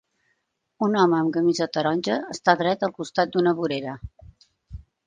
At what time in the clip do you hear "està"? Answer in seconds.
2.37-2.59